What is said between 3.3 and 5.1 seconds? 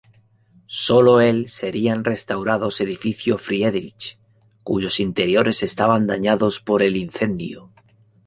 Friedrich, cuyos